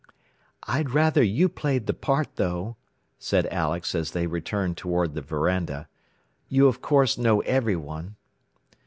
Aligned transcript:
"I'd 0.63 0.89
rather 0.89 1.21
you 1.21 1.47
played 1.47 1.85
the 1.85 1.93
part, 1.93 2.37
though," 2.37 2.75
said 3.19 3.45
Alex 3.53 3.93
as 3.93 4.09
they 4.13 4.25
returned 4.25 4.75
toward 4.75 5.13
the 5.13 5.21
veranda. 5.21 5.87
"You 6.49 6.65
of 6.67 6.81
course 6.81 7.19
know 7.19 7.41
everyone." 7.41 8.15